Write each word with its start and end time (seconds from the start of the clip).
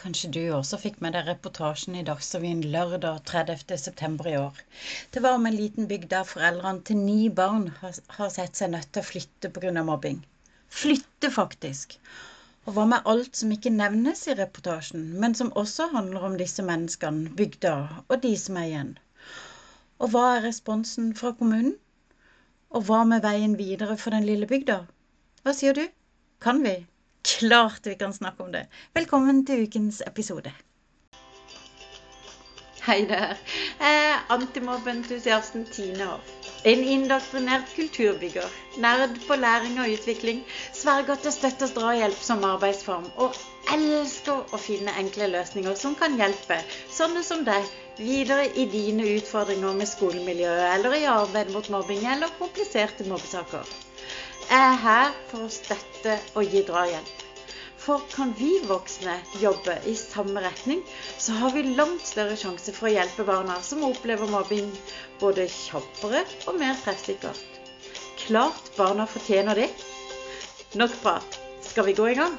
Kanskje 0.00 0.28
du 0.32 0.44
også 0.56 0.78
fikk 0.80 0.94
med 1.04 1.12
deg 1.12 1.26
reportasjen 1.28 1.96
i 2.00 2.02
Dagsrevyen 2.08 2.62
lørdag 2.74 3.18
30. 3.30 3.74
september 3.82 4.28
i 4.30 4.38
år. 4.40 4.60
Det 5.12 5.20
var 5.24 5.34
om 5.36 5.44
en 5.48 5.56
liten 5.58 5.88
bygd 5.90 6.08
der 6.12 6.28
foreldrene 6.28 6.80
til 6.88 6.96
ni 6.96 7.28
barn 7.40 7.66
har 7.82 8.30
sett 8.32 8.56
seg 8.56 8.70
nødt 8.72 8.88
til 8.94 9.02
å 9.02 9.08
flytte 9.08 9.50
pga. 9.56 9.82
mobbing. 9.84 10.22
Flytte, 10.72 11.28
faktisk. 11.34 11.98
Og 12.64 12.78
hva 12.78 12.86
med 12.94 13.10
alt 13.12 13.36
som 13.36 13.52
ikke 13.52 13.74
nevnes 13.74 14.24
i 14.30 14.38
reportasjen, 14.38 15.04
men 15.20 15.36
som 15.36 15.52
også 15.64 15.90
handler 15.92 16.24
om 16.30 16.40
disse 16.40 16.64
menneskene, 16.64 17.34
bygda 17.36 17.74
og 18.06 18.16
de 18.24 18.32
som 18.40 18.56
er 18.56 18.70
igjen? 18.70 18.94
Og 20.00 20.14
hva 20.14 20.24
er 20.36 20.46
responsen 20.48 21.12
fra 21.20 21.34
kommunen? 21.42 21.76
Og 22.72 22.88
hva 22.88 23.02
med 23.12 23.28
veien 23.28 23.60
videre 23.60 24.00
for 24.00 24.16
den 24.16 24.24
lille 24.24 24.48
bygda? 24.48 24.80
Hva 25.44 25.56
sier 25.60 25.76
du? 25.76 25.84
Kan 26.40 26.64
vi? 26.64 26.78
Klart 27.22 27.86
vi 27.86 27.94
kan 27.94 28.12
snakke 28.12 28.42
om 28.42 28.52
det. 28.52 28.66
Velkommen 28.94 29.46
til 29.46 29.66
ukens 29.66 30.02
episode. 30.06 30.52
Hei 32.80 33.04
der. 33.08 33.36
Jeg 33.80 33.96
er 34.30 35.64
Tine 35.72 36.04
Hoff. 36.04 36.30
En 36.64 36.78
indoktrinert 36.78 37.74
kulturbygger. 37.76 38.48
Nerd 38.78 39.20
på 39.26 39.36
læring 39.36 39.80
og 39.80 39.90
utvikling. 39.92 40.40
Sverger 40.72 41.14
til 41.14 41.32
støtte 41.32 41.64
og 41.64 41.74
drahjelp 41.76 42.22
som 42.22 42.44
arbeidsform. 42.44 43.10
Og 43.16 43.36
elsker 43.74 44.56
å 44.56 44.56
finne 44.56 44.96
enkle 45.04 45.28
løsninger 45.28 45.74
som 45.74 45.94
kan 45.94 46.16
hjelpe 46.16 46.58
sånne 46.88 47.22
som 47.22 47.44
deg 47.44 47.68
videre 47.98 48.48
i 48.56 48.64
dine 48.64 49.04
utfordringer 49.18 49.76
med 49.76 49.92
skolemiljøet 49.92 50.66
eller 50.72 50.96
i 50.96 51.04
arbeid 51.04 51.52
mot 51.52 51.68
mobbing 51.68 52.08
eller 52.14 52.32
kompliserte 52.40 53.04
mobbesaker. 53.12 53.89
Er 54.50 54.72
her 54.82 55.12
for 55.30 55.46
å 55.46 55.48
støtte 55.54 56.16
og 56.34 56.48
gi 56.50 56.64
drahjelp. 56.66 57.20
For 57.78 58.02
kan 58.10 58.32
vi 58.34 58.48
voksne 58.66 59.12
jobbe 59.38 59.76
i 59.86 59.92
samme 59.94 60.42
retning, 60.42 60.80
så 61.22 61.36
har 61.38 61.52
vi 61.54 61.62
langt 61.78 62.02
større 62.08 62.34
sjanse 62.36 62.74
for 62.74 62.88
å 62.88 62.90
hjelpe 62.92 63.22
barna 63.28 63.60
som 63.62 63.84
opplever 63.86 64.26
mobbing, 64.26 64.72
både 65.20 65.44
kjappere 65.46 66.24
og 66.50 66.58
mer 66.58 66.74
treffsikkert. 66.82 67.60
Klart 68.24 68.72
barna 68.74 69.06
fortjener 69.06 69.62
det. 69.62 69.68
Nok 70.74 70.96
prat. 71.04 71.38
Skal 71.70 71.86
vi 71.86 71.94
gå 71.94 72.08
i 72.10 72.16
gang? 72.18 72.34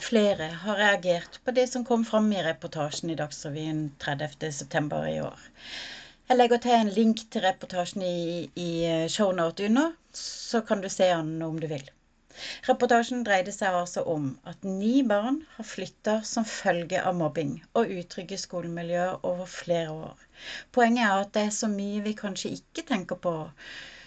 Flere 0.00 0.48
har 0.62 0.80
reagert 0.80 1.36
på 1.44 1.52
det 1.52 1.66
som 1.68 1.84
kom 1.84 2.06
fram 2.08 2.32
i 2.32 2.40
reportasjen 2.46 3.12
i 3.12 3.18
Dagsrevyen 3.20 3.90
30.9. 4.00 5.04
i 5.12 5.20
år. 5.20 5.44
Jeg 6.30 6.40
legger 6.40 6.64
til 6.64 6.78
en 6.78 6.94
link 6.96 7.26
til 7.28 7.44
reportasjen 7.44 8.02
i, 8.08 8.48
i 8.56 8.70
shownote 9.12 9.68
under, 9.68 9.92
så 10.20 10.62
kan 10.66 10.80
du 10.80 10.88
se 10.88 11.08
den 11.10 11.42
om 11.42 11.60
du 11.60 11.66
vil. 11.70 11.84
Reportasjen 12.66 13.22
dreide 13.26 13.52
seg 13.54 13.76
altså 13.78 14.02
om 14.10 14.26
at 14.50 14.64
ni 14.66 15.02
barn 15.06 15.36
har 15.56 15.66
flytta 15.68 16.14
som 16.26 16.46
følge 16.48 16.98
av 16.98 17.14
mobbing 17.18 17.52
og 17.78 17.92
utrygge 17.94 18.38
skolemiljøer 18.42 19.20
over 19.28 19.50
flere 19.50 19.92
år. 20.08 20.24
Poenget 20.74 21.06
er 21.06 21.20
at 21.20 21.34
det 21.36 21.44
er 21.46 21.54
så 21.58 21.70
mye 21.70 22.02
vi 22.06 22.16
kanskje 22.18 22.56
ikke 22.56 22.86
tenker 22.90 23.20
på, 23.26 23.34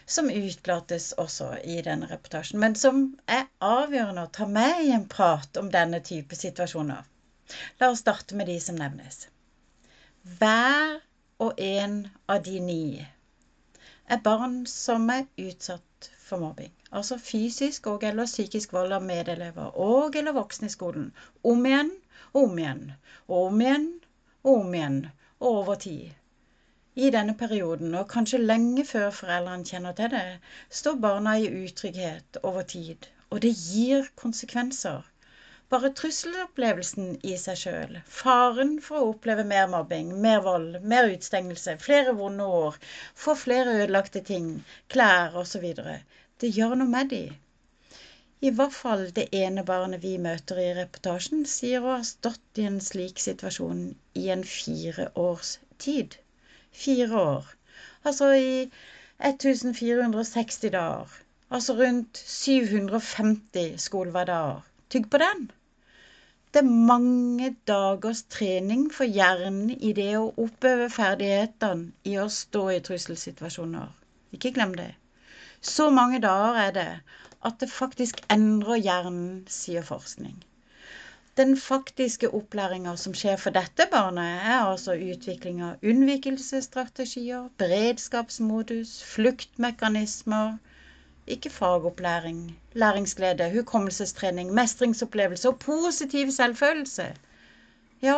som 0.08 0.32
utlates 0.32 1.14
også 1.24 1.54
i 1.64 1.80
denne 1.88 2.12
reportasjen, 2.12 2.60
men 2.60 2.76
som 2.80 3.02
er 3.32 3.48
avgjørende 3.64 4.28
å 4.28 4.34
ta 4.40 4.48
med 4.60 4.84
i 4.86 4.94
en 4.96 5.08
prat 5.12 5.60
om 5.62 5.72
denne 5.72 6.04
type 6.12 6.36
situasjoner. 6.36 7.08
La 7.80 7.92
oss 7.94 8.04
starte 8.04 8.36
med 8.36 8.52
de 8.52 8.60
som 8.64 8.76
nevnes. 8.76 9.28
Hver 10.40 11.00
og 11.40 11.60
en 11.64 12.02
av 12.28 12.44
de 12.44 12.60
ni 12.60 12.84
er 14.08 14.24
barn 14.24 14.66
som 14.68 15.08
er 15.14 15.28
utsatt 15.40 15.84
for 16.30 16.44
mobbing. 16.44 16.74
Altså 16.92 17.18
fysisk 17.30 17.88
og 17.94 18.04
eller 18.10 18.30
psykisk 18.30 18.76
vold 18.78 18.96
av 19.00 19.06
medelever 19.08 19.78
og 19.90 20.16
eller 20.22 20.36
voksne 20.38 20.70
i 20.72 20.76
skolen. 20.76 21.10
Om 21.54 21.66
igjen 21.72 21.92
og 22.34 22.44
om 22.44 22.62
igjen 22.64 22.86
og 23.28 23.42
om 23.48 23.66
igjen 23.66 23.90
og 24.44 24.54
om 24.60 24.80
igjen 24.80 25.02
og 25.40 25.52
over 25.52 25.76
tid. 25.88 26.16
I 26.98 27.10
denne 27.14 27.34
perioden, 27.40 27.92
og 27.98 28.08
kanskje 28.10 28.38
lenge 28.42 28.84
før 28.92 29.12
foreldrene 29.16 29.68
kjenner 29.70 29.94
til 29.98 30.10
det, 30.14 30.40
står 30.80 30.96
barna 31.04 31.36
i 31.38 31.52
utrygghet 31.60 32.40
over 32.42 32.66
tid. 32.72 33.06
Og 33.30 33.44
det 33.44 33.52
gir 33.60 34.08
konsekvenser. 34.22 35.04
Bare 35.74 35.92
trusselopplevelsen 36.00 37.08
i 37.30 37.36
seg 37.44 37.60
sjøl, 37.62 37.96
faren 38.18 38.70
for 38.88 38.98
å 38.98 39.10
oppleve 39.12 39.44
mer 39.50 39.66
mobbing, 39.74 40.14
mer 40.26 40.42
vold, 40.46 40.78
mer 40.94 41.10
utstengelse, 41.14 41.78
flere 41.86 42.14
vonde 42.22 42.48
år, 42.60 42.78
få 43.24 43.36
flere 43.46 43.74
ødelagte 43.82 44.22
ting, 44.30 44.48
klær 44.96 45.36
osv. 45.44 45.66
Det 46.42 46.50
gjør 46.54 46.76
noe 46.78 46.94
med 46.94 47.08
de. 47.14 47.24
I 48.46 48.50
hvert 48.58 48.74
fall 48.78 49.08
det 49.18 49.24
ene 49.38 49.64
barnet 49.66 50.04
vi 50.04 50.12
møter 50.22 50.60
i 50.62 50.74
reportasjen, 50.78 51.46
sier 51.50 51.82
å 51.82 51.96
ha 51.96 52.04
stått 52.10 52.62
i 52.62 52.66
en 52.70 52.78
slik 52.88 53.22
situasjon 53.24 53.80
i 54.22 54.26
en 54.34 54.44
fire 54.52 55.08
års 55.22 55.56
tid. 55.86 56.20
Fire 56.82 57.24
år. 57.24 57.48
Altså 58.04 58.28
i 58.38 58.52
1460 59.32 60.74
dager. 60.76 61.16
Altså 61.50 61.74
rundt 61.80 62.22
750 62.36 63.82
skolehverdager. 63.88 64.62
Tygg 64.94 65.10
på 65.10 65.24
den. 65.24 65.48
Det 66.54 66.62
er 66.62 66.78
mange 66.92 67.50
dagers 67.74 68.22
trening 68.38 68.86
for 69.00 69.10
hjernen 69.18 69.74
i 69.74 69.96
det 69.98 70.12
å 70.22 70.30
oppøve 70.46 70.92
ferdighetene 70.94 72.14
i 72.14 72.16
å 72.22 72.30
stå 72.38 72.64
i 72.76 72.80
trusselsituasjoner. 72.92 73.90
Ikke 74.38 74.54
glem 74.54 74.78
det. 74.78 74.92
Så 75.68 75.90
mange 75.90 76.22
dager 76.24 76.60
er 76.66 76.76
det 76.80 76.90
at 77.48 77.58
det 77.62 77.68
faktisk 77.72 78.22
endrer 78.34 78.80
hjernen, 78.82 79.32
sier 79.52 79.84
forskning. 79.88 80.38
Den 81.38 81.52
faktiske 81.62 82.30
opplæringa 82.34 82.96
som 82.98 83.14
skjer 83.14 83.36
for 83.42 83.54
dette 83.58 83.86
barnet, 83.92 84.40
er 84.52 84.64
altså 84.70 84.96
utvikling 84.98 85.60
av 85.68 85.84
unnvikelsesstrategier, 85.92 87.50
beredskapsmodus, 87.62 88.96
fluktmekanismer, 89.12 90.56
ikke 91.28 91.52
fagopplæring, 91.60 92.40
læringsglede, 92.74 93.52
hukommelsestrening, 93.54 94.54
mestringsopplevelse 94.62 95.50
og 95.50 95.60
positiv 95.60 96.32
selvfølelse. 96.32 97.08
Ja, 98.02 98.18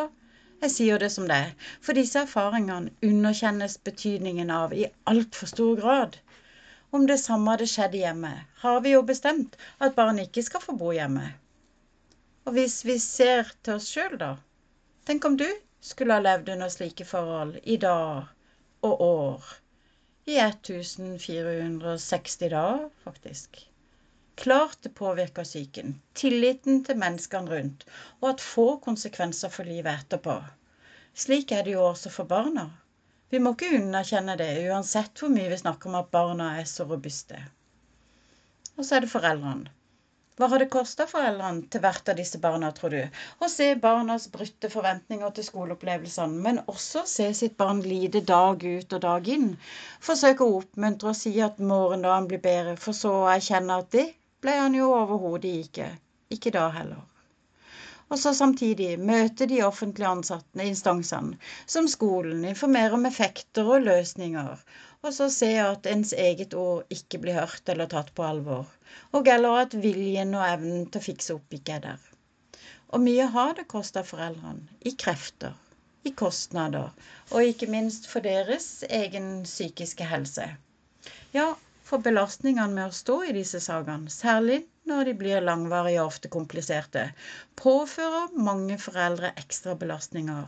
jeg 0.62 0.72
sier 0.78 0.98
det 1.04 1.12
som 1.12 1.28
det 1.28 1.42
er, 1.50 1.52
for 1.82 1.98
disse 1.98 2.24
erfaringene 2.24 2.96
underkjennes 3.12 3.78
betydningen 3.90 4.50
av 4.62 4.74
i 4.74 4.88
altfor 5.12 5.52
stor 5.58 5.76
grad. 5.82 6.20
Om 6.92 7.06
det 7.08 7.20
samme 7.22 7.54
hadde 7.54 7.68
skjedd 7.70 7.96
hjemme, 8.00 8.32
har 8.64 8.82
vi 8.82 8.96
jo 8.96 9.04
bestemt 9.06 9.58
at 9.78 9.96
barn 9.98 10.20
ikke 10.24 10.44
skal 10.46 10.64
få 10.64 10.74
bo 10.80 10.94
hjemme. 10.96 11.28
Og 12.50 12.56
hvis 12.56 12.80
vi 12.88 12.98
ser 13.04 13.52
til 13.62 13.78
oss 13.78 13.92
sjøl, 13.94 14.18
da. 14.22 14.32
Tenk 15.06 15.26
om 15.30 15.38
du 15.38 15.46
skulle 15.86 16.18
ha 16.18 16.24
levd 16.24 16.50
under 16.56 16.70
slike 16.74 17.06
forhold 17.06 17.60
i 17.64 17.78
dag 17.82 18.32
og 18.90 19.04
år 19.06 19.52
i 20.30 20.38
1460 20.38 22.38
dager, 22.42 22.90
faktisk. 23.04 23.70
Klart 24.40 24.78
det 24.84 24.96
påvirker 24.96 25.44
psyken, 25.44 26.02
tilliten 26.14 26.84
til 26.88 26.98
menneskene 27.02 27.52
rundt, 27.54 27.86
og 28.22 28.30
at 28.34 28.42
få 28.42 28.78
konsekvenser 28.84 29.50
for 29.54 29.64
livet 29.68 29.94
etterpå. 29.94 30.36
Slik 31.14 31.52
er 31.52 31.64
det 31.66 31.74
jo 31.74 31.88
også 31.88 32.10
for 32.14 32.24
barna. 32.30 32.70
Vi 33.30 33.40
må 33.40 33.54
ikke 33.54 33.76
underkjenne 33.78 34.36
det, 34.40 34.52
uansett 34.70 35.20
hvor 35.22 35.30
mye 35.34 35.50
vi 35.52 35.58
snakker 35.62 35.92
om 35.92 35.98
at 36.00 36.14
barna 36.14 36.54
er 36.62 36.70
så 36.70 36.88
robuste. 36.90 37.38
Og 38.78 38.86
så 38.88 38.98
er 38.98 39.06
det 39.06 39.12
foreldrene. 39.12 39.70
Hva 40.40 40.48
har 40.48 40.62
det 40.64 40.70
kosta 40.72 41.04
foreldrene 41.12 41.66
til 41.68 41.82
hvert 41.84 42.10
av 42.10 42.16
disse 42.16 42.40
barna, 42.40 42.70
tror 42.76 42.94
du? 42.96 43.18
Å 43.44 43.50
se 43.52 43.66
barnas 43.84 44.30
brutte 44.32 44.70
forventninger 44.72 45.34
til 45.36 45.46
skoleopplevelsene, 45.50 46.40
men 46.46 46.62
også 46.74 47.04
se 47.14 47.28
sitt 47.42 47.58
barn 47.60 47.82
lide 47.84 48.22
dag 48.30 48.64
ut 48.64 48.96
og 48.98 49.04
dag 49.04 49.28
inn. 49.36 49.50
Forsøke 50.08 50.48
å 50.48 50.62
oppmuntre 50.62 51.12
og 51.12 51.20
si 51.20 51.34
at 51.44 51.60
morgendagen 51.74 52.32
blir 52.32 52.42
bedre, 52.48 52.78
for 52.80 52.96
så 52.96 53.14
å 53.18 53.30
erkjenne 53.36 53.82
at 53.84 53.92
det 53.98 54.08
ble 54.40 54.56
han 54.62 54.80
jo 54.80 54.94
overhodet 54.96 55.54
ikke. 55.68 55.92
Ikke 56.32 56.56
da 56.56 56.70
heller. 56.80 57.09
Og 58.10 58.18
så 58.18 58.34
samtidig 58.34 58.96
møte 59.00 59.46
de 59.50 59.60
offentlige 59.62 60.10
ansatte, 60.10 60.64
instansene, 60.66 61.38
som 61.70 61.88
skolen, 61.92 62.42
informere 62.50 62.98
om 62.98 63.06
effekter 63.10 63.70
og 63.70 63.86
løsninger, 63.86 64.64
og 65.02 65.14
så 65.16 65.30
se 65.32 65.52
at 65.62 65.86
ens 65.88 66.12
eget 66.18 66.56
ord 66.58 66.90
ikke 66.96 67.22
blir 67.24 67.38
hørt 67.38 67.70
eller 67.70 67.90
tatt 67.92 68.10
på 68.18 68.26
alvor, 68.26 68.66
og 69.14 69.30
eller 69.36 69.62
at 69.62 69.78
viljen 69.84 70.34
og 70.36 70.48
evnen 70.48 70.88
til 70.90 71.00
å 71.02 71.06
fikse 71.06 71.38
opp 71.38 71.60
ikke 71.60 71.78
er 71.78 71.86
der. 71.86 72.10
Og 72.90 73.06
mye 73.06 73.30
har 73.36 73.54
det 73.60 73.68
kosta 73.70 74.02
foreldrene, 74.02 74.66
i 74.82 74.96
krefter, 74.98 75.54
i 76.04 76.12
kostnader, 76.24 76.90
og 77.30 77.52
ikke 77.54 77.70
minst 77.70 78.10
for 78.10 78.26
deres 78.26 78.72
egen 78.90 79.44
psykiske 79.46 80.08
helse. 80.10 80.50
Ja, 81.36 81.52
for 81.90 82.06
belastningene 82.06 82.76
med 82.78 82.92
å 82.92 82.96
stå 82.96 83.14
i 83.26 83.32
disse 83.34 83.60
sakene, 83.66 84.12
særlig 84.14 84.60
når 84.90 85.08
de 85.08 85.14
blir 85.22 85.46
langvarige 85.46 86.02
og 86.04 86.12
ofte 86.12 86.30
kompliserte, 86.34 87.06
påfører 87.62 88.36
mange 88.50 88.78
foreldre 88.84 89.32
ekstra 89.42 89.74
belastninger, 89.84 90.46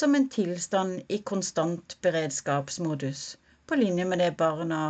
som 0.00 0.18
en 0.18 0.26
tilstand 0.34 1.14
i 1.16 1.20
konstant 1.32 1.94
beredskapsmodus, 2.06 3.22
på 3.70 3.78
linje 3.78 4.08
med 4.10 4.22
det 4.24 4.32
barna 4.42 4.82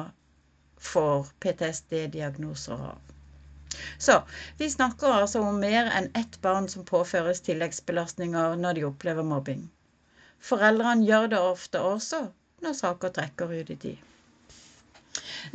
får 0.80 1.28
PTSD-diagnoser 1.44 2.86
av. 2.90 2.98
Så 3.98 4.22
vi 4.58 4.70
snakker 4.72 5.12
altså 5.20 5.44
om 5.44 5.60
mer 5.60 5.92
enn 5.98 6.08
ett 6.16 6.40
barn 6.42 6.68
som 6.72 6.88
påføres 6.88 7.44
tilleggsbelastninger 7.44 8.56
når 8.62 8.78
de 8.78 8.86
opplever 8.88 9.26
mobbing. 9.34 9.66
Foreldrene 10.40 11.04
gjør 11.04 11.28
det 11.34 11.48
ofte 11.52 11.84
også 11.94 12.22
når 12.64 12.78
saker 12.80 13.12
trekker 13.20 13.52
ut 13.52 13.74
i 13.76 13.82
tid. 13.84 14.06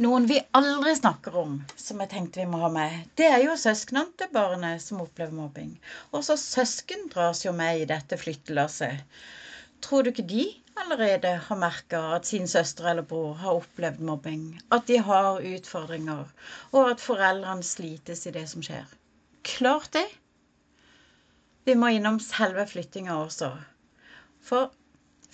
Noen 0.03 0.25
vi 0.29 0.39
aldri 0.57 0.95
snakker 0.97 1.35
om, 1.41 1.55
som 1.79 2.01
jeg 2.03 2.11
tenkte 2.11 2.41
vi 2.41 2.49
må 2.51 2.59
ha 2.63 2.69
med, 2.73 3.05
det 3.19 3.29
er 3.31 3.43
jo 3.45 3.55
søsknene 3.59 4.13
til 4.19 4.31
barnet 4.33 4.83
som 4.83 5.01
opplever 5.03 5.35
mobbing. 5.35 5.73
Også 6.15 6.37
søsken 6.41 7.07
dras 7.13 7.45
jo 7.45 7.53
med 7.55 7.81
i 7.81 7.87
dette 7.89 8.19
flyttelasset. 8.21 9.03
Tror 9.85 10.03
du 10.03 10.11
ikke 10.11 10.27
de 10.29 10.45
allerede 10.75 11.31
har 11.47 11.59
merka 11.59 12.01
at 12.15 12.27
sin 12.27 12.47
søster 12.51 12.89
eller 12.91 13.07
bror 13.07 13.35
har 13.39 13.59
opplevd 13.59 14.03
mobbing, 14.03 14.45
at 14.75 14.87
de 14.89 14.99
har 15.07 15.39
utfordringer, 15.39 16.25
og 16.71 16.89
at 16.91 17.03
foreldrene 17.03 17.63
slites 17.63 18.25
i 18.27 18.33
det 18.35 18.47
som 18.51 18.63
skjer. 18.65 18.87
Klart 19.45 19.91
det. 19.95 20.07
Vi 21.65 21.75
må 21.79 21.93
innom 21.95 22.19
selve 22.21 22.65
flyttinga 22.69 23.15
også. 23.23 23.51
For 24.45 24.73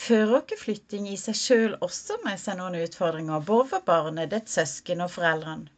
fører 0.01 0.41
ikke 0.41 0.59
flytting 0.63 1.07
i 1.11 1.17
seg 1.19 1.37
sjøl 1.37 1.77
også 1.87 2.17
med 2.25 2.41
seg 2.41 2.57
noen 2.59 2.79
utfordringer, 2.81 3.45
både 3.51 3.69
for 3.73 3.87
barnet, 3.91 4.31
dets 4.33 4.57
søsken 4.57 5.05
og 5.05 5.13
foreldrene? 5.15 5.69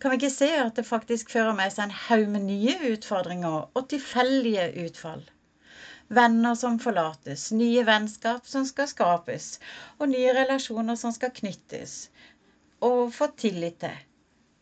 Kan 0.00 0.12
vi 0.12 0.20
ikke 0.20 0.32
se 0.32 0.48
at 0.56 0.76
det 0.78 0.88
faktisk 0.88 1.32
fører 1.34 1.52
med 1.56 1.72
seg 1.74 1.88
en 1.88 1.98
haug 2.06 2.28
med 2.36 2.46
nye 2.46 2.94
utfordringer 2.94 3.68
og 3.76 3.90
tilfeldige 3.92 4.70
utfall? 4.86 5.26
venner 6.10 6.54
som 6.58 6.78
forlates, 6.82 7.50
nye 7.54 7.84
vennskap 7.86 8.46
som 8.46 8.64
skal 8.66 8.88
skapes, 8.90 9.58
og 9.98 10.10
nye 10.10 10.32
relasjoner 10.34 10.98
som 10.98 11.14
skal 11.14 11.30
knyttes 11.34 12.08
og 12.82 13.12
få 13.14 13.28
tillit 13.38 13.78
til. 13.84 13.96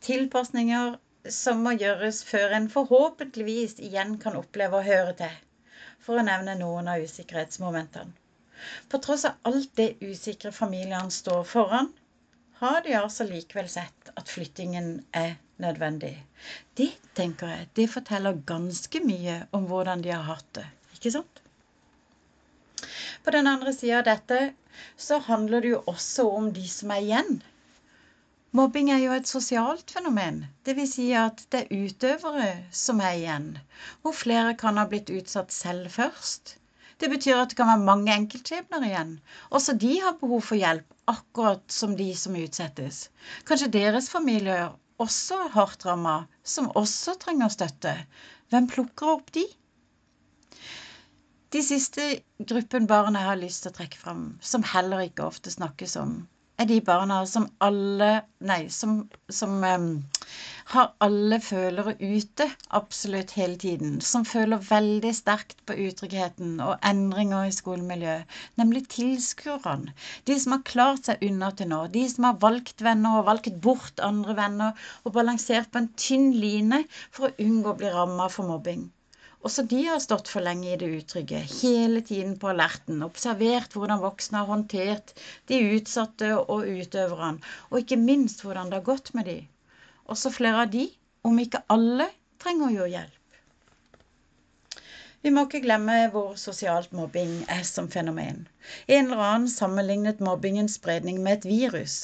Tilpasninger 0.04 0.96
som 1.32 1.62
må 1.64 1.72
gjøres 1.80 2.20
før 2.26 2.54
en 2.58 2.68
forhåpentligvis 2.70 3.78
igjen 3.88 4.16
kan 4.22 4.36
oppleve 4.38 4.78
å 4.78 4.84
høre 4.84 5.14
til, 5.18 5.34
for 6.04 6.20
å 6.20 6.26
nevne 6.26 6.58
noen 6.60 6.90
av 6.92 7.02
usikkerhetsmomentene. 7.02 8.12
På 8.88 9.00
tross 9.04 9.24
av 9.28 9.50
alt 9.50 9.70
det 9.80 9.92
usikre 10.00 10.52
familiene 10.52 11.10
står 11.14 11.44
foran, 11.44 11.92
har 12.60 12.80
de 12.86 12.94
altså 12.98 13.26
likevel 13.28 13.68
sett 13.70 14.10
at 14.18 14.30
flyttingen 14.32 14.88
er 15.14 15.36
nødvendig. 15.62 16.14
Det, 16.78 16.88
tenker 17.14 17.52
jeg, 17.52 17.68
det 17.78 17.90
forteller 17.92 18.40
ganske 18.46 19.02
mye 19.04 19.36
om 19.54 19.68
hvordan 19.70 20.02
de 20.02 20.10
har 20.14 20.26
hatt 20.26 20.48
det. 20.58 20.66
Ikke 20.96 21.12
sant? 21.14 21.42
På 23.24 23.34
den 23.34 23.46
andre 23.50 23.74
sida 23.74 24.00
av 24.00 24.08
dette 24.08 24.40
så 24.96 25.20
handler 25.28 25.62
det 25.62 25.72
jo 25.76 25.84
også 25.92 26.26
om 26.40 26.52
de 26.54 26.66
som 26.70 26.90
er 26.94 27.06
igjen. 27.06 27.40
Mobbing 28.58 28.90
er 28.90 29.02
jo 29.02 29.14
et 29.14 29.28
sosialt 29.28 29.90
fenomen. 29.94 30.38
Dvs. 30.66 30.92
Si 30.94 31.08
at 31.22 31.42
det 31.52 31.64
er 31.64 31.82
utøvere 31.86 32.52
som 32.72 33.02
er 33.04 33.18
igjen. 33.18 33.48
Hvor 34.02 34.14
flere 34.16 34.54
kan 34.62 34.80
ha 34.80 34.86
blitt 34.88 35.12
utsatt 35.12 35.52
selv 35.52 35.90
først. 35.92 36.54
Det 36.98 37.08
betyr 37.12 37.38
at 37.38 37.52
det 37.52 37.58
kan 37.60 37.68
være 37.70 37.86
mange 37.86 38.14
enkeltskjebner 38.14 38.86
igjen. 38.88 39.12
Også 39.54 39.74
de 39.78 39.92
har 40.02 40.16
behov 40.20 40.42
for 40.48 40.58
hjelp, 40.58 40.86
akkurat 41.10 41.62
som 41.72 41.94
de 41.98 42.08
som 42.18 42.36
utsettes. 42.38 43.04
Kanskje 43.46 43.70
deres 43.76 44.10
familier 44.10 44.72
også 44.98 45.38
er 45.44 45.54
hardt 45.54 45.86
ramma, 45.86 46.16
som 46.42 46.72
også 46.74 47.14
trenger 47.22 47.52
støtte. 47.54 47.94
Hvem 48.50 48.66
plukker 48.72 49.12
opp 49.14 49.30
de? 49.36 49.44
De 51.54 51.62
siste 51.64 52.08
gruppen 52.50 52.88
barn 52.90 53.16
jeg 53.16 53.30
har 53.30 53.38
lyst 53.40 53.62
til 53.64 53.72
å 53.72 53.78
trekke 53.78 54.00
fram, 54.00 54.24
som 54.42 54.66
heller 54.66 55.06
ikke 55.06 55.28
ofte 55.30 55.54
snakkes 55.54 55.94
om, 56.02 56.18
er 56.58 56.66
de 56.70 56.80
barna 56.84 57.22
som 57.30 57.44
alle 57.64 58.10
Nei, 58.48 58.64
som, 58.70 59.00
som 59.30 59.56
um, 59.66 59.86
har 60.72 60.90
alle 61.04 61.38
følere 61.42 61.94
ute 62.00 62.46
absolutt 62.78 63.30
hele 63.38 63.56
tiden. 63.62 63.96
Som 64.04 64.26
føler 64.28 64.62
veldig 64.68 65.12
sterkt 65.16 65.62
på 65.66 65.76
utryggheten 65.86 66.58
og 66.64 66.76
endringer 66.90 67.48
i 67.48 67.54
skolemiljøet. 67.56 68.36
Nemlig 68.60 68.84
tilskuerne. 68.94 69.94
De 70.30 70.38
som 70.42 70.54
har 70.56 70.66
klart 70.72 71.08
seg 71.10 71.24
unna 71.30 71.50
til 71.56 71.70
nå. 71.72 71.80
De 71.94 72.04
som 72.12 72.28
har 72.28 72.38
valgt 72.44 72.84
venner 72.84 73.20
og 73.20 73.26
valgt 73.30 73.58
bort 73.68 74.04
andre 74.10 74.36
venner. 74.38 74.86
Og 75.04 75.16
balansert 75.16 75.72
på 75.72 75.82
en 75.82 75.90
tynn 75.96 76.30
line 76.36 76.84
for 77.08 77.30
å 77.30 77.34
unngå 77.48 77.74
å 77.74 77.80
bli 77.82 77.94
ramma 77.96 78.30
for 78.34 78.50
mobbing. 78.50 78.86
Også 79.46 79.62
de 79.70 79.84
har 79.86 80.00
stått 80.02 80.28
for 80.32 80.42
lenge 80.42 80.72
i 80.72 80.78
det 80.80 80.88
utrygge, 80.98 81.38
hele 81.60 82.00
tiden 82.02 82.32
på 82.42 82.48
alerten, 82.50 83.04
observert 83.06 83.76
hvordan 83.76 84.00
voksne 84.02 84.40
har 84.40 84.48
håndtert 84.50 85.12
de 85.50 85.60
utsatte 85.76 86.32
og 86.40 86.66
utøverne, 86.66 87.38
og 87.70 87.84
ikke 87.84 88.00
minst 88.02 88.42
hvordan 88.42 88.72
det 88.72 88.80
har 88.80 88.88
gått 88.88 89.12
med 89.14 89.30
de. 89.30 89.36
Også 90.10 90.34
flere 90.34 90.64
av 90.64 90.72
de, 90.74 90.88
om 91.22 91.38
ikke 91.38 91.62
alle, 91.70 92.08
trenger 92.42 92.74
jo 92.74 92.90
hjelp. 92.90 93.14
Vi 95.22 95.30
må 95.34 95.46
ikke 95.46 95.62
glemme 95.64 95.94
hvor 96.12 96.34
sosialt 96.38 96.92
mobbing 96.94 97.32
er 97.50 97.64
som 97.66 97.88
fenomen. 97.90 98.44
En 98.86 99.08
eller 99.10 99.24
annen 99.28 99.50
sammenlignet 99.50 100.22
mobbingens 100.22 100.78
spredning 100.78 101.22
med 101.22 101.40
et 101.40 101.48
virus. 101.50 101.96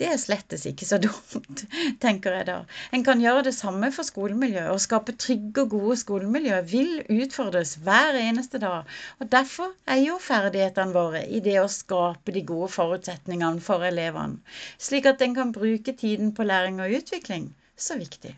Det 0.00 0.06
er 0.08 0.20
slettes 0.20 0.62
ikke 0.70 0.86
så 0.88 0.96
dumt, 1.02 1.62
tenker 2.04 2.36
jeg 2.38 2.46
da. 2.48 2.56
En 2.96 3.04
kan 3.04 3.20
gjøre 3.20 3.44
det 3.48 3.54
samme 3.56 3.90
for 3.92 4.08
skolemiljøet. 4.08 4.70
Å 4.72 4.80
skape 4.80 5.14
trygge 5.20 5.64
og 5.66 5.74
gode 5.74 5.96
skolemiljø 6.02 6.60
vil 6.70 6.92
utfordres 7.18 7.74
hver 7.84 8.16
eneste 8.20 8.60
dag. 8.62 8.88
Og 9.20 9.28
Derfor 9.34 9.74
er 9.84 10.00
jo 10.00 10.16
ferdighetene 10.24 10.96
våre 10.96 11.22
i 11.26 11.42
det 11.44 11.58
å 11.60 11.68
skape 11.72 12.32
de 12.36 12.44
gode 12.48 12.70
forutsetningene 12.78 13.64
for 13.64 13.84
elevene, 13.84 14.40
slik 14.88 15.08
at 15.10 15.24
en 15.24 15.36
kan 15.36 15.54
bruke 15.54 15.92
tiden 15.92 16.32
på 16.36 16.48
læring 16.48 16.80
og 16.84 16.94
utvikling, 17.00 17.50
så 17.76 17.98
viktig. 18.00 18.32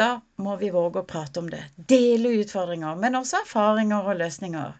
Da 0.00 0.08
må 0.42 0.56
vi 0.60 0.72
våge 0.74 1.02
å 1.02 1.08
prate 1.08 1.42
om 1.42 1.50
det, 1.52 1.62
dele 1.92 2.34
utfordringer, 2.40 2.98
men 2.98 3.18
også 3.20 3.42
erfaringer 3.44 4.10
og 4.10 4.18
løsninger. 4.24 4.74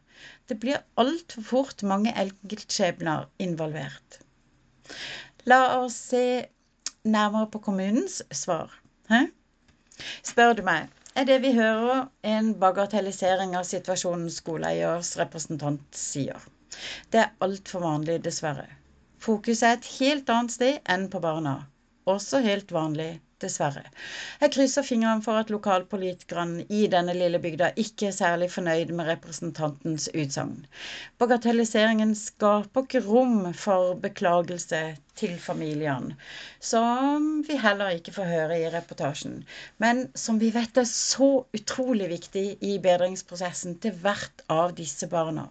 Det 0.49 0.59
blir 0.63 0.83
altfor 1.03 1.47
fort 1.53 1.87
mange 1.87 2.15
enkeltskjebner 2.25 3.29
involvert. 3.47 4.23
La 5.51 5.81
oss 5.81 5.95
se 6.13 6.47
nærmere 7.05 7.49
på 7.51 7.59
kommunens 7.59 8.23
svar. 8.31 8.71
Hæ? 9.11 9.25
Spør 10.23 10.53
du 10.53 10.63
meg, 10.63 10.87
er 11.19 11.27
det 11.27 11.41
vi 11.43 11.51
hører 11.57 12.05
en 12.23 12.53
bagatellisering 12.61 13.57
av 13.59 13.67
situasjonen 13.67 14.31
skoleeiers 14.31 15.17
representant 15.19 15.83
sier. 15.99 16.39
Det 17.11 17.25
er 17.25 17.35
altfor 17.43 17.83
vanlig, 17.83 18.21
dessverre. 18.25 18.69
Fokuset 19.19 19.67
er 19.69 19.77
et 19.81 19.91
helt 19.99 20.31
annet 20.31 20.55
sted 20.55 20.79
enn 20.95 21.09
på 21.11 21.21
barna. 21.27 21.57
Også 22.07 22.39
helt 22.47 22.71
vanlig, 22.73 23.11
dessverre. 23.43 23.83
Jeg 24.41 24.53
krysser 24.55 24.87
fingrene 24.87 25.25
for 25.25 25.41
at 25.41 25.53
lokalpolitikerne 25.53 26.67
i 26.71 26.87
denne 26.93 27.15
lille 27.19 27.41
bygda 27.43 27.73
ikke 27.85 28.09
er 28.09 28.17
særlig 28.17 28.51
fornøyd 28.55 28.95
med 28.97 29.11
representantens 29.11 30.09
utsagn. 30.15 30.65
Bagatelliseringen 31.23 32.15
skaper 32.19 32.87
ikke 32.87 33.05
rom 33.07 33.53
for 33.55 33.95
beklagelse 34.03 34.83
til 35.19 35.39
familiene, 35.39 36.17
som 36.61 37.43
vi 37.47 37.59
heller 37.61 37.99
ikke 37.99 38.15
får 38.17 38.31
høre 38.33 38.61
i 38.63 38.71
reportasjen, 38.73 39.43
men 39.83 40.07
som 40.15 40.41
vi 40.41 40.53
vet 40.55 40.79
er 40.81 40.89
så 40.89 41.33
utrolig 41.55 42.09
viktig 42.17 42.47
i 42.65 42.79
bedringsprosessen 42.83 43.77
til 43.83 43.99
hvert 44.05 44.47
av 44.53 44.73
disse 44.79 45.11
barna. 45.13 45.51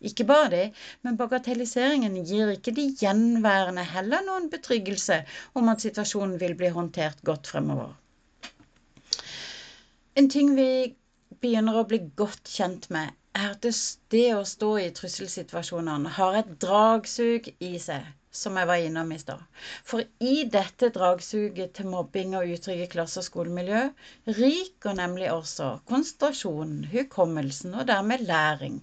Ikke 0.00 0.26
bare 0.28 0.50
det, 0.52 0.64
men 1.02 1.18
bagatelliseringen 1.20 2.16
gir 2.26 2.50
ikke 2.54 2.74
de 2.76 2.86
gjenværende 3.00 3.84
heller 3.94 4.24
noen 4.26 4.48
betryggelse 4.52 5.20
om 5.54 5.70
at 5.72 5.84
situasjonen 5.84 6.38
vil 6.40 6.56
bli 6.58 6.72
håndtert 6.74 7.22
godt 7.24 7.50
fremover. 7.52 7.94
En 10.16 10.30
ting 10.30 10.54
vi 10.56 10.68
begynner 11.40 11.78
å 11.80 11.86
bli 11.90 12.00
godt 12.16 12.50
kjent 12.56 12.90
med, 12.94 13.14
er 13.34 13.54
at 13.54 13.66
det 14.14 14.26
å 14.36 14.44
stå 14.46 14.74
i 14.82 14.90
trusselsituasjonene 14.94 16.12
har 16.18 16.36
et 16.38 16.52
dragsug 16.62 17.48
i 17.58 17.72
seg 17.82 18.06
som 18.34 18.56
jeg 18.58 18.68
var 18.68 18.82
innom 18.82 19.12
i 19.14 19.18
stad. 19.20 19.42
For 19.86 20.02
i 20.26 20.44
dette 20.50 20.90
dragsuget 20.94 21.74
til 21.78 21.88
mobbing 21.92 22.34
og 22.38 22.50
utrygge 22.56 22.88
klasse- 22.94 23.22
og 23.22 23.26
skolemiljø 23.28 23.82
ryker 24.38 24.96
nemlig 24.98 25.30
også 25.32 25.68
konsentrasjonen, 25.90 26.84
hukommelsen 26.92 27.76
og 27.78 27.86
dermed 27.90 28.26
læring. 28.26 28.80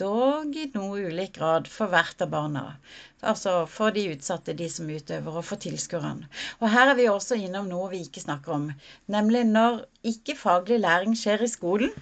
Dog 0.00 0.56
i 0.58 0.64
noe 0.74 1.04
ulik 1.10 1.36
grad 1.36 1.68
for 1.70 1.92
hvert 1.92 2.24
av 2.24 2.32
barna. 2.32 2.64
Altså 3.22 3.52
for 3.70 3.94
de 3.94 4.08
utsatte, 4.14 4.56
de 4.58 4.66
som 4.72 4.88
utøver, 4.90 5.36
og 5.38 5.44
for 5.50 5.60
tilskuerne. 5.60 6.26
Og 6.60 6.66
her 6.72 6.90
er 6.90 6.98
vi 6.98 7.06
også 7.12 7.38
innom 7.38 7.68
noe 7.70 7.92
vi 7.92 8.02
ikke 8.06 8.24
snakker 8.24 8.56
om, 8.56 8.66
nemlig 9.06 9.44
når 9.52 9.84
ikke 10.14 10.38
faglig 10.40 10.80
læring 10.82 11.14
skjer 11.18 11.46
i 11.46 11.52
skolen. 11.52 11.94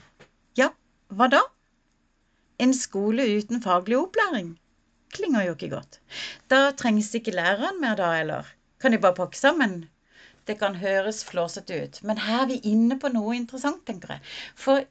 Ja, 0.59 0.71
hva 1.11 1.29
da? 1.35 1.43
En 2.63 2.73
skole 2.79 3.27
uten 3.37 3.63
faglig 3.63 3.99
opplæring? 3.99 4.55
Klinger 5.17 5.47
jo 5.47 5.57
ikke 5.57 5.73
godt. 5.75 6.01
Da 6.51 6.71
trengs 6.79 7.13
ikke 7.19 7.35
læreren 7.37 7.81
mer 7.81 7.99
da, 8.01 8.13
eller? 8.21 8.49
Kan 8.81 8.95
de 8.95 9.01
bare 9.03 9.19
pakke 9.19 9.39
sammen? 9.39 9.85
Det 10.47 10.59
kan 10.59 10.75
høres 10.75 11.23
flåsete 11.25 11.77
ut, 11.85 12.01
men 12.03 12.19
her 12.19 12.43
er 12.43 12.51
vi 12.51 12.59
inne 12.73 12.99
på 12.99 13.13
noe 13.15 13.37
interessant, 13.37 13.85
tenker 13.87 14.17
jeg. 14.17 14.25
For 14.59 14.83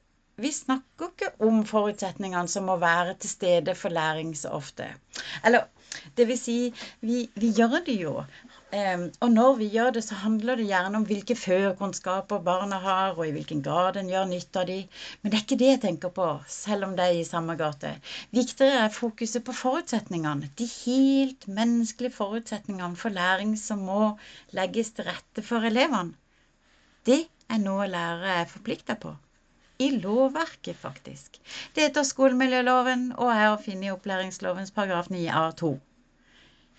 vi 0.41 0.51
snakker 0.55 1.11
ikke 1.11 1.31
om 1.47 1.59
forutsetningene 1.67 2.49
som 2.49 2.69
må 2.69 2.77
være 2.81 3.17
til 3.19 3.33
stede 3.33 3.75
for 3.75 3.93
læring 3.93 4.31
så 4.37 4.53
ofte. 4.57 4.87
Eller 5.45 5.67
det 6.17 6.27
vil 6.29 6.39
si, 6.39 6.57
vi, 7.01 7.25
vi 7.35 7.51
gjør 7.57 7.81
det 7.85 7.97
jo. 7.99 8.13
Um, 8.71 9.01
og 9.19 9.31
når 9.33 9.55
vi 9.59 9.65
gjør 9.73 9.89
det, 9.97 10.01
så 10.05 10.15
handler 10.15 10.55
det 10.55 10.69
gjerne 10.69 10.99
om 11.01 11.05
hvilke 11.07 11.35
førkunnskaper 11.35 12.39
barna 12.45 12.77
har, 12.79 13.17
og 13.17 13.25
i 13.27 13.33
hvilken 13.35 13.63
grad 13.65 13.97
en 13.99 14.11
gjør 14.11 14.29
nytte 14.29 14.61
av 14.61 14.69
de. 14.69 14.77
Men 15.19 15.33
det 15.33 15.37
er 15.37 15.43
ikke 15.43 15.57
det 15.59 15.67
jeg 15.69 15.81
tenker 15.85 16.13
på, 16.15 16.27
selv 16.53 16.87
om 16.87 16.93
det 16.95 17.07
er 17.07 17.17
i 17.19 17.25
samme 17.27 17.57
gate. 17.59 17.91
Viktigere 18.31 18.85
er 18.85 18.95
fokuset 18.95 19.43
på 19.43 19.57
forutsetningene. 19.59 20.53
De 20.55 20.69
helt 20.71 21.49
menneskelige 21.59 22.15
forutsetningene 22.15 23.01
for 23.03 23.11
læring 23.17 23.57
som 23.59 23.83
må 23.91 23.99
legges 24.55 24.95
til 24.95 25.09
rette 25.11 25.43
for 25.43 25.67
elevene. 25.67 26.15
Det 27.03 27.25
er 27.51 27.59
noe 27.59 27.91
lærere 27.91 28.39
er 28.39 28.49
forplikta 28.55 28.95
på. 29.03 29.17
I 29.83 29.91
lovverket, 29.97 30.79
faktisk. 30.79 31.41
Det 31.75 31.89
heter 31.89 32.07
skolemiljøloven 32.07 33.09
og 33.17 33.35
er 33.35 33.49
å 33.51 33.61
finne 33.67 33.89
i 33.89 33.95
opplæringslovens 33.99 34.71
paragraf 34.71 35.11
9a2. 35.11 35.75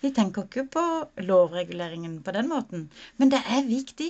Vi 0.03 0.09
tenker 0.11 0.43
ikke 0.47 0.65
på 0.75 0.81
lovreguleringen 1.23 2.17
på 2.23 2.31
den 2.35 2.49
måten, 2.51 2.81
men 3.17 3.29
det 3.31 3.39
er 3.57 3.67
viktig. 3.69 4.09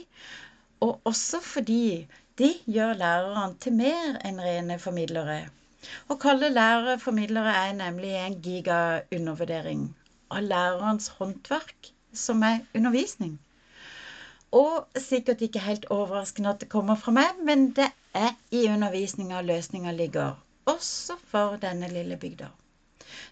Og 0.82 1.02
også 1.06 1.40
fordi 1.46 2.08
det 2.42 2.54
gjør 2.66 2.96
lærerne 2.98 3.60
til 3.62 3.76
mer 3.78 4.16
enn 4.26 4.42
rene 4.42 4.80
formidlere. 4.82 5.36
Å 6.10 6.18
kalle 6.24 6.50
lærere 6.50 6.96
formidlere 7.04 7.54
er 7.68 7.76
nemlig 7.78 8.16
en 8.18 8.40
gigaundervurdering 8.48 9.84
av 10.34 10.48
lærerens 10.48 11.12
håndverk, 11.20 11.92
som 12.24 12.42
er 12.48 12.64
undervisning. 12.74 13.38
Og 14.64 15.00
sikkert 15.06 15.46
ikke 15.46 15.62
helt 15.68 15.86
overraskende 15.94 16.56
at 16.56 16.66
det 16.66 16.72
kommer 16.74 16.98
fra 17.04 17.14
meg, 17.20 17.38
men 17.52 17.70
det 17.78 17.92
er 18.18 18.34
i 18.50 18.66
undervisninga 18.74 19.46
løsninga 19.46 19.94
ligger, 20.02 20.42
også 20.66 21.22
for 21.30 21.62
denne 21.62 21.94
lille 21.94 22.18
bygda. 22.26 22.50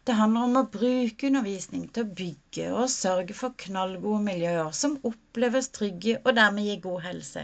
Det 0.07 0.17
handler 0.17 0.47
om 0.47 0.59
å 0.59 0.67
bruke 0.73 1.27
undervisning 1.29 1.87
til 1.93 2.05
å 2.05 2.13
bygge 2.19 2.67
og 2.73 2.91
sørge 2.93 3.35
for 3.37 3.55
knallgode 3.63 4.21
miljøer 4.27 4.75
som 4.81 4.99
oppleves 5.09 5.71
trygge 5.77 6.19
og 6.21 6.35
dermed 6.39 6.67
gir 6.69 6.79
god 6.83 7.03
helse. 7.07 7.43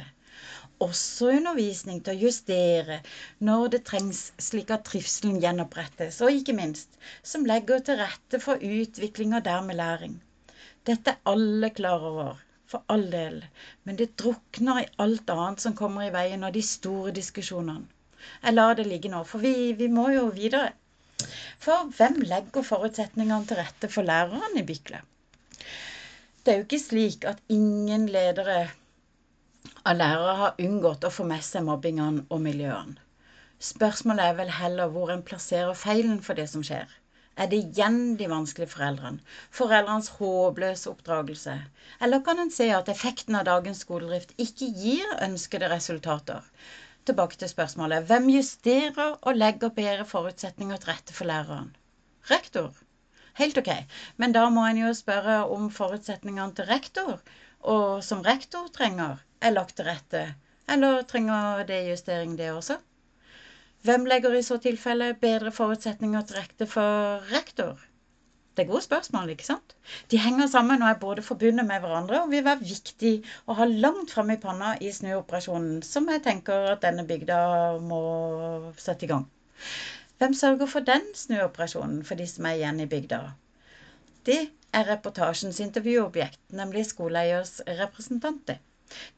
Også 0.86 1.32
undervisning 1.34 2.03
til 2.06 2.13
å 2.13 2.24
justere 2.27 3.00
når 3.50 3.72
det 3.75 3.82
trengs, 3.89 4.20
slik 4.48 4.70
at 4.75 4.84
trivselen 4.89 5.39
gjenopprettes, 5.41 6.20
og 6.22 6.36
ikke 6.38 6.53
minst 6.60 7.00
som 7.32 7.48
legger 7.50 7.82
til 7.88 7.98
rette 8.03 8.41
for 8.44 8.62
utvikling 8.62 9.34
og 9.34 9.48
dermed 9.48 9.79
læring. 9.79 10.20
Dette 10.86 11.15
er 11.15 11.32
alle 11.34 11.72
klar 11.79 12.06
over, 12.12 12.38
for 12.70 12.86
all 12.94 13.08
del, 13.12 13.41
men 13.84 13.98
det 13.98 14.12
drukner 14.22 14.84
i 14.84 14.89
alt 15.08 15.34
annet 15.34 15.65
som 15.65 15.75
kommer 15.82 16.06
i 16.06 16.13
veien 16.13 16.46
av 16.46 16.53
de 16.53 16.62
store 16.70 17.15
diskusjonene. 17.17 17.89
Jeg 18.44 18.53
lar 18.53 18.77
det 18.77 18.86
ligge 18.86 19.10
nå, 19.10 19.24
for 19.25 19.41
vi, 19.41 19.74
vi 19.82 19.88
må 19.98 20.10
jo 20.13 20.27
videre. 20.36 20.75
For 21.66 21.88
hvem 21.98 22.18
legger 22.30 22.66
forutsetningene 22.66 23.48
til 23.50 23.58
rette 23.60 23.88
for 23.94 24.06
lærerne 24.10 24.62
i 24.62 24.66
Bykle? 24.68 25.00
Det 26.44 26.54
er 26.54 26.60
jo 26.60 26.66
ikke 26.68 26.80
slik 26.84 27.26
at 27.32 27.40
ingen 27.56 28.04
ledere 28.16 28.58
av 29.88 29.98
lærere 29.98 30.36
har 30.42 30.62
unngått 30.68 31.08
å 31.10 31.12
få 31.16 31.26
med 31.32 31.42
seg 31.48 31.66
mobbingene 31.70 32.28
og 32.30 32.44
miljøene. 32.46 33.02
Spørsmålet 33.72 34.28
er 34.30 34.38
vel 34.44 34.54
heller 34.60 34.94
hvor 34.94 35.10
en 35.16 35.26
plasserer 35.32 35.74
feilen 35.82 36.22
for 36.28 36.38
det 36.38 36.46
som 36.54 36.66
skjer. 36.70 36.86
Er 37.38 37.50
det 37.50 37.64
igjen 37.64 38.00
de 38.20 38.30
vanskelige 38.30 38.76
foreldrene? 38.76 39.22
Foreldrenes 39.54 40.12
håpløse 40.20 40.90
oppdragelse? 40.94 41.58
Eller 42.02 42.22
kan 42.26 42.42
en 42.42 42.54
se 42.54 42.70
at 42.74 42.90
effekten 42.94 43.38
av 43.38 43.50
dagens 43.50 43.82
skoledrift 43.86 44.38
ikke 44.42 44.70
gir 44.78 45.18
ønskede 45.26 45.70
resultater? 45.74 46.46
Tilbake 47.08 47.40
til 47.40 47.50
spørsmålet. 47.52 48.08
Hvem 48.10 48.30
justerer 48.34 49.16
og 49.22 49.38
legger 49.38 49.74
bedre 49.78 50.06
forutsetninger 50.06 50.78
til 50.82 50.92
rette 50.92 51.16
for 51.16 51.30
læreren? 51.30 51.72
Rektor. 52.32 52.74
Helt 53.38 53.58
ok. 53.62 53.70
Men 54.18 54.34
da 54.36 54.48
må 54.50 54.66
en 54.68 54.82
jo 54.82 54.94
spørre 54.98 55.38
om 55.54 55.70
forutsetningene 55.72 56.56
til 56.58 56.68
rektor, 56.70 57.20
og 57.60 58.04
som 58.04 58.24
rektor 58.26 58.68
trenger, 58.74 59.24
er 59.42 59.54
lagt 59.54 59.76
til 59.78 59.86
rette. 59.88 60.24
Eller 60.70 61.04
trenger 61.08 61.64
det 61.70 61.84
justering, 61.90 62.38
det 62.38 62.52
også? 62.52 62.80
Hvem 63.88 64.06
legger 64.10 64.34
i 64.34 64.42
så 64.44 64.58
tilfelle 64.58 65.14
bedre 65.22 65.52
forutsetninger 65.52 66.26
til 66.28 66.42
rette 66.42 66.68
for 66.68 67.24
rektor? 67.32 67.78
Det 68.58 68.64
er 68.64 68.72
gode 68.72 68.82
spørsmål, 68.82 69.30
ikke 69.30 69.46
sant? 69.46 69.76
De 70.10 70.18
henger 70.18 70.48
sammen 70.50 70.82
og 70.82 70.90
er 70.90 70.96
både 70.98 71.22
forbundet 71.22 71.66
med 71.70 71.84
hverandre 71.84 72.24
og 72.24 72.32
vil 72.32 72.42
være 72.46 72.66
viktig 72.66 73.12
å 73.46 73.54
ha 73.60 73.68
langt 73.70 74.16
framme 74.16 74.34
i 74.34 74.42
panna 74.42 74.72
i 74.82 74.90
snuoperasjonen, 74.96 75.84
som 75.86 76.10
jeg 76.10 76.24
tenker 76.26 76.72
at 76.72 76.82
denne 76.82 77.06
bygda 77.06 77.38
må 77.86 78.00
sette 78.82 79.06
i 79.06 79.12
gang. 79.12 79.28
Hvem 80.18 80.34
sørger 80.34 80.72
for 80.72 80.88
den 80.90 81.06
snuoperasjonen 81.14 82.02
for 82.08 82.18
de 82.18 82.26
som 82.32 82.50
er 82.50 82.58
igjen 82.58 82.82
i 82.82 82.90
bygda? 82.90 83.22
Det 84.26 84.40
er 84.74 84.90
reportasjens 84.90 85.62
intervjuobjekt, 85.62 86.42
nemlig 86.50 86.88
skoleeiers 86.90 87.60
representanter. 87.78 88.58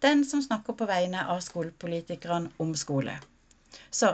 Den 0.04 0.26
som 0.28 0.44
snakker 0.44 0.76
på 0.76 0.92
vegne 0.92 1.24
av 1.32 1.40
skolepolitikerne 1.48 2.52
om 2.60 2.76
skole. 2.76 3.16
Så 3.88 4.12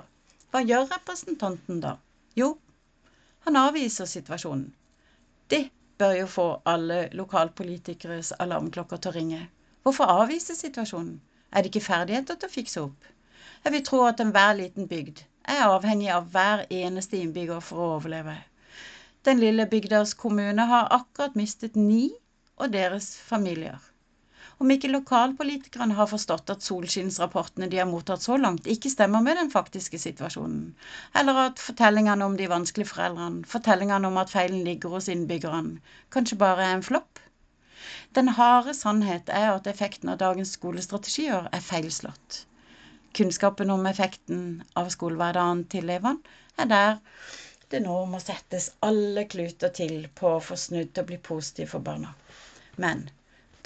hva 0.53 0.61
gjør 0.61 0.85
representanten 0.93 1.81
da? 1.81 1.97
Jo, 2.37 2.53
han 3.49 3.57
avviser 3.57 4.05
situasjonen. 4.05 4.69
Det 5.49 5.69
bør 5.97 6.13
jo 6.19 6.27
få 6.27 6.45
alle 6.65 6.97
lokalpolitikeres 7.13 8.31
alarmklokker 8.39 8.97
til 9.01 9.11
å 9.11 9.15
ringe. 9.15 9.41
Hvorfor 9.85 10.09
avvise 10.09 10.55
situasjonen? 10.57 11.19
Er 11.53 11.61
det 11.61 11.69
ikke 11.71 11.85
ferdigheter 11.85 12.39
til 12.39 12.49
å 12.49 12.53
fikse 12.55 12.81
opp? 12.81 13.05
Jeg 13.63 13.73
vil 13.75 13.83
tro 13.85 14.01
at 14.07 14.23
enhver 14.23 14.57
liten 14.57 14.89
bygd 14.89 15.21
er 15.53 15.67
avhengig 15.67 16.09
av 16.13 16.31
hver 16.33 16.65
eneste 16.73 17.21
innbygger 17.21 17.61
for 17.63 17.81
å 17.81 17.91
overleve. 17.99 18.35
Den 19.25 19.41
lille 19.41 19.67
bygdas 19.69 20.13
kommune 20.17 20.65
har 20.69 20.89
akkurat 20.97 21.37
mistet 21.37 21.77
ni 21.77 22.09
og 22.57 22.73
deres 22.73 23.13
familier. 23.29 23.77
Om 24.63 24.71
ikke 24.73 24.89
lokalpolitikerne 24.91 25.97
har 25.97 26.07
forstått 26.11 26.51
at 26.53 26.63
solskinnsrapportene 26.65 27.67
de 27.71 27.79
har 27.81 27.89
mottatt 27.89 28.23
så 28.23 28.37
langt, 28.39 28.69
ikke 28.71 28.91
stemmer 28.93 29.23
med 29.25 29.39
den 29.39 29.51
faktiske 29.53 29.99
situasjonen, 30.03 30.69
eller 31.21 31.41
at 31.47 31.61
fortellingene 31.63 32.27
om 32.29 32.37
de 32.39 32.49
vanskelige 32.51 32.91
foreldrene, 32.93 33.43
fortellingene 33.51 34.11
om 34.11 34.19
at 34.21 34.33
feilen 34.33 34.63
ligger 34.67 34.95
hos 34.95 35.09
innbyggerne, 35.11 35.81
kanskje 36.15 36.39
bare 36.45 36.69
er 36.69 36.77
en 36.77 36.85
flopp. 36.89 37.19
Den 38.15 38.31
harde 38.37 38.73
sannhet 38.73 39.31
er 39.41 39.49
at 39.53 39.67
effekten 39.67 40.13
av 40.13 40.21
dagens 40.21 40.53
skolestrategier 40.55 41.49
er 41.51 41.65
feilslått. 41.71 42.45
Kunnskapen 43.15 43.73
om 43.73 43.85
effekten 43.89 44.45
av 44.79 44.87
skolehverdagen 44.93 45.65
til 45.71 45.83
elevene 45.83 46.37
er 46.63 46.71
der 46.71 46.97
det 47.73 47.81
nå 47.83 47.97
må 48.11 48.19
settes 48.23 48.69
alle 48.87 49.25
kluter 49.31 49.71
til 49.75 50.07
på 50.19 50.35
å 50.35 50.41
få 50.47 50.55
snudd 50.59 50.93
til 50.93 51.03
å 51.03 51.09
bli 51.11 51.19
positiv 51.27 51.71
for 51.73 51.83
barna. 51.85 52.11
Men 52.79 53.07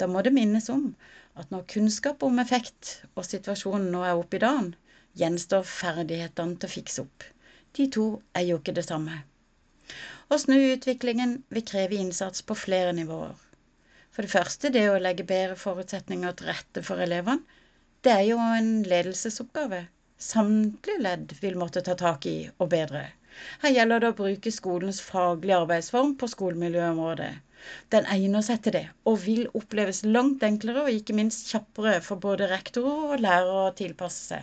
da 0.00 0.08
må 0.10 0.22
det 0.26 0.32
minnes 0.36 0.68
om 0.72 0.86
at 1.40 1.50
når 1.54 1.66
kunnskap 1.74 2.22
om 2.26 2.40
effekt 2.42 2.94
og 3.14 3.26
situasjonen 3.28 3.90
nå 3.94 4.04
er 4.06 4.20
oppe 4.20 4.38
i 4.38 4.44
dagen, 4.44 4.72
gjenstår 5.20 5.66
ferdighetene 5.68 6.56
til 6.56 6.70
å 6.70 6.74
fikse 6.74 7.04
opp. 7.04 7.26
De 7.78 7.86
to 7.96 8.06
er 8.40 8.48
jo 8.48 8.58
ikke 8.60 8.74
det 8.78 8.86
samme. 8.88 9.20
Å 10.30 10.38
snu 10.38 10.56
utviklingen 10.56 11.36
vil 11.54 11.66
kreve 11.70 11.98
innsats 11.98 12.44
på 12.46 12.56
flere 12.58 12.92
nivåer. 12.96 13.38
For 14.14 14.26
det 14.26 14.32
første 14.32 14.70
det 14.74 14.84
å 14.90 14.98
legge 15.02 15.26
bedre 15.26 15.56
forutsetninger 15.58 16.36
til 16.38 16.50
rette 16.50 16.82
for 16.86 17.02
elevene. 17.06 17.58
Det 18.02 18.12
er 18.14 18.26
jo 18.30 18.38
en 18.42 18.70
ledelsesoppgave. 18.90 19.84
Samtlige 20.20 21.02
ledd 21.06 21.34
vil 21.42 21.58
måtte 21.60 21.82
ta 21.86 21.96
tak 21.98 22.26
i 22.30 22.36
og 22.58 22.70
bedre. 22.74 23.06
Her 23.62 23.74
gjelder 23.76 24.02
det 24.02 24.10
å 24.12 24.18
bruke 24.18 24.52
skolens 24.54 25.00
faglige 25.04 25.58
arbeidsform 25.62 26.16
på 26.20 26.28
skolemiljøområdet. 26.32 27.32
Den 27.92 28.06
egner 28.14 28.44
seg 28.44 28.62
til 28.64 28.74
det, 28.78 28.86
og 29.08 29.18
vil 29.24 29.42
oppleves 29.60 30.00
langt 30.06 30.44
enklere 30.46 30.86
og 30.86 30.94
ikke 30.96 31.16
minst 31.18 31.50
kjappere 31.52 31.98
for 32.06 32.22
både 32.22 32.48
rektorer 32.52 33.14
og 33.16 33.24
lærere 33.24 33.66
å 33.66 33.74
tilpasse 33.80 34.22
seg. 34.32 34.42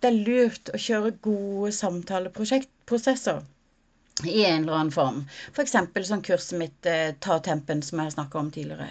Det 0.00 0.10
er 0.10 0.18
lurt 0.28 0.72
å 0.74 0.80
kjøre 0.86 1.14
gode 1.24 1.70
samtaleprosesser 1.72 3.44
i 4.24 4.44
en 4.44 4.62
eller 4.62 4.76
annen 4.80 4.92
form. 4.92 5.22
F.eks. 5.52 5.76
som 6.08 6.22
kurset 6.24 6.58
mitt 6.60 6.86
eh, 6.90 7.14
Ta 7.20 7.38
tempen, 7.44 7.82
som 7.82 7.98
jeg 8.00 8.10
har 8.10 8.16
snakka 8.16 8.38
om 8.40 8.50
tidligere. 8.52 8.90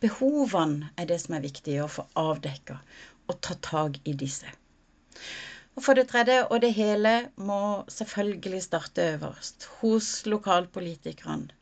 Behovene 0.00 0.90
er 0.96 1.06
det 1.10 1.18
som 1.22 1.36
er 1.36 1.44
viktig 1.44 1.76
å 1.82 1.90
få 1.90 2.06
avdekka, 2.20 2.78
og 3.26 3.40
ta 3.48 3.56
tak 3.70 4.00
i 4.04 4.14
disse. 4.24 4.48
Og 5.76 5.84
for 5.84 5.98
det 5.98 6.06
tredje, 6.08 6.38
og 6.48 6.62
det 6.64 6.72
hele 6.74 7.10
må 7.36 7.60
selvfølgelig 7.92 8.62
starte 8.64 9.04
øverst, 9.14 9.66
hos 9.80 10.08
lokalpolitikerne 10.26 11.52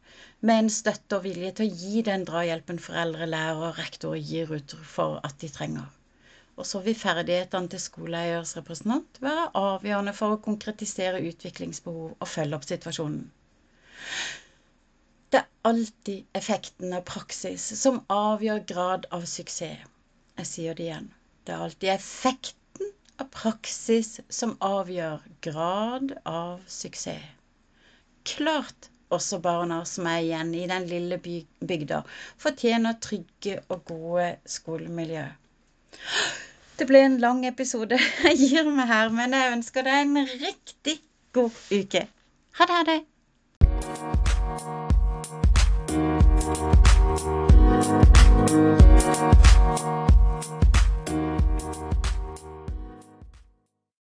med 0.40 0.58
en 0.62 0.70
støtte 0.70 1.16
og 1.18 1.24
vilje 1.24 1.50
til 1.58 1.66
å 1.66 1.76
gi 1.80 2.02
den 2.06 2.24
drahjelpen 2.28 2.78
foreldre, 2.84 3.26
lærere 3.26 3.70
og 3.72 3.78
rektorer 3.80 4.22
gir 4.30 4.52
ut 4.54 4.74
for 4.94 5.18
at 5.26 5.34
de 5.40 5.48
trenger. 5.56 5.88
Og 6.56 6.66
så 6.70 6.78
vil 6.84 6.94
ferdighetene 6.94 7.72
til 7.72 7.82
skoleeiers 7.82 8.54
representant 8.58 9.18
være 9.24 9.48
avgjørende 9.60 10.14
for 10.14 10.34
å 10.36 10.42
konkretisere 10.46 11.22
utviklingsbehov 11.32 12.12
og 12.14 12.30
følge 12.36 12.60
opp 12.60 12.68
situasjonen. 12.70 13.24
Det 15.32 15.40
er 15.40 15.70
alltid 15.72 16.38
effekten 16.38 16.94
av 16.94 17.02
praksis 17.08 17.66
som 17.80 18.04
avgjør 18.18 18.62
grad 18.70 19.08
av 19.18 19.26
suksess. 19.26 19.88
Jeg 20.38 20.50
sier 20.50 20.78
det 20.78 20.86
igjen. 20.86 21.10
Det 21.46 21.56
er 21.56 21.64
alltid 21.66 21.96
effekten 21.96 22.63
av 23.20 23.28
praksis 23.34 24.20
som 24.28 24.56
avgjør 24.64 25.22
grad 25.46 26.16
av 26.24 26.60
suksess. 26.66 27.30
Klart 28.24 28.88
også 29.12 29.38
barna 29.44 29.82
som 29.88 30.06
er 30.10 30.22
igjen 30.24 30.54
i 30.56 30.64
den 30.70 30.86
lille 30.90 31.18
bygda, 31.20 32.02
fortjener 32.40 32.96
trygge 33.04 33.60
og 33.68 33.84
gode 33.90 34.28
skolemiljø. 34.56 35.26
Det 36.78 36.88
ble 36.90 37.04
en 37.06 37.18
lang 37.22 37.44
episode. 37.46 37.98
Jeg 38.26 38.40
gir 38.40 38.70
meg 38.70 38.90
her, 38.90 39.12
men 39.14 39.36
jeg 39.36 39.52
ønsker 39.58 39.86
deg 39.86 40.00
en 40.00 40.24
riktig 40.26 40.96
god 41.36 41.60
uke. 41.70 42.06
Ha 42.58 42.66
det, 42.70 42.74
ha 42.80 42.84
det. 42.90 43.00